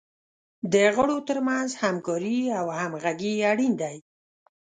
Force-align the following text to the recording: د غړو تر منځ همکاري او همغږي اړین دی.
د 0.73 0.75
غړو 0.95 1.17
تر 1.29 1.37
منځ 1.47 1.69
همکاري 1.83 2.39
او 2.59 2.65
همغږي 2.79 3.33
اړین 3.51 3.73
دی. 3.81 3.97